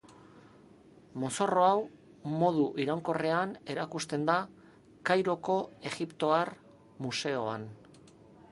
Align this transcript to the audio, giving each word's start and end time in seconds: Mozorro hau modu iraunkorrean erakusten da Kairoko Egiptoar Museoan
Mozorro 1.23 1.65
hau 1.65 2.31
modu 2.43 2.63
iraunkorrean 2.85 3.53
erakusten 3.75 4.25
da 4.31 4.39
Kairoko 5.11 5.59
Egiptoar 5.91 6.53
Museoan 7.07 7.69